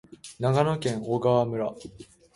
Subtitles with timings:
[0.39, 1.75] 長野県小川村